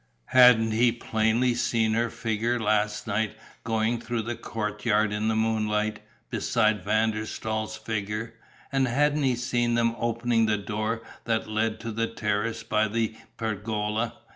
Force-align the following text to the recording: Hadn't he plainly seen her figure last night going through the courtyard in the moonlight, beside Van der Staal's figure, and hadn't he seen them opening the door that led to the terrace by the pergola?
Hadn't 0.33 0.71
he 0.71 0.91
plainly 0.91 1.53
seen 1.53 1.93
her 1.93 2.09
figure 2.09 2.57
last 2.59 3.05
night 3.05 3.37
going 3.63 4.01
through 4.01 4.23
the 4.23 4.35
courtyard 4.35 5.11
in 5.13 5.27
the 5.27 5.35
moonlight, 5.35 5.99
beside 6.31 6.83
Van 6.83 7.11
der 7.11 7.23
Staal's 7.25 7.77
figure, 7.77 8.33
and 8.71 8.87
hadn't 8.87 9.21
he 9.21 9.35
seen 9.35 9.75
them 9.75 9.95
opening 9.99 10.47
the 10.47 10.57
door 10.57 11.03
that 11.25 11.47
led 11.47 11.79
to 11.81 11.91
the 11.91 12.07
terrace 12.07 12.63
by 12.63 12.87
the 12.87 13.15
pergola? 13.37 14.17